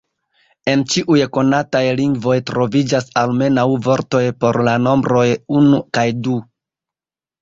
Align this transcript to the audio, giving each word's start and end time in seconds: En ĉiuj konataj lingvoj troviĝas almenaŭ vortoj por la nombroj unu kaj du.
En 0.71 0.83
ĉiuj 0.93 1.19
konataj 1.37 1.81
lingvoj 1.99 2.37
troviĝas 2.51 3.11
almenaŭ 3.23 3.67
vortoj 3.89 4.23
por 4.45 4.59
la 4.69 4.75
nombroj 4.87 5.27
unu 5.61 5.83
kaj 5.99 6.07
du. 6.27 6.41